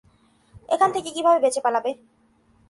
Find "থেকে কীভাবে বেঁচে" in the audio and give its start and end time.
0.95-1.61